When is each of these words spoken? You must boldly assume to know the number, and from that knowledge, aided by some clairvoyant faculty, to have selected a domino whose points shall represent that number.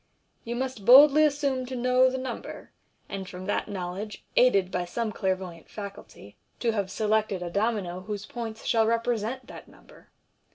You 0.43 0.55
must 0.55 0.83
boldly 0.83 1.23
assume 1.25 1.67
to 1.67 1.75
know 1.75 2.09
the 2.09 2.17
number, 2.17 2.71
and 3.07 3.29
from 3.29 3.45
that 3.45 3.67
knowledge, 3.67 4.25
aided 4.35 4.71
by 4.71 4.83
some 4.83 5.11
clairvoyant 5.11 5.69
faculty, 5.69 6.37
to 6.59 6.71
have 6.71 6.89
selected 6.89 7.43
a 7.43 7.51
domino 7.51 7.99
whose 7.99 8.25
points 8.25 8.65
shall 8.65 8.87
represent 8.87 9.45
that 9.45 9.67
number. 9.67 10.09